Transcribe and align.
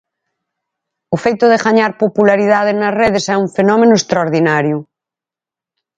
O 1.15 1.17
feito 1.23 1.45
de 1.51 1.61
gañar 1.65 1.91
popularidade 2.03 2.71
nas 2.81 2.93
redes 3.01 3.25
é 3.33 3.35
un 3.43 3.47
fenómeno 3.57 3.95
extraordinario. 3.99 4.77